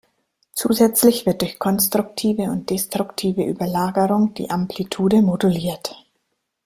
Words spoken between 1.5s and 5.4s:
konstruktive und destruktive Überlagerung die Amplitude